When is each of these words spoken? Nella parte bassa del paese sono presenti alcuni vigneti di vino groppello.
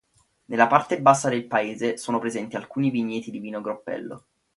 Nella 0.45 0.65
parte 0.65 0.99
bassa 0.99 1.29
del 1.29 1.45
paese 1.45 1.95
sono 1.95 2.17
presenti 2.17 2.55
alcuni 2.55 2.89
vigneti 2.89 3.29
di 3.29 3.37
vino 3.37 3.61
groppello. 3.61 4.25